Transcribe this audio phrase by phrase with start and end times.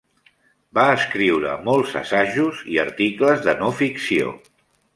[0.77, 4.37] Va escriure molts assajos i articles de no ficció.